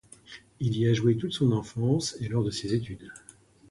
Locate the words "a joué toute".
0.87-1.31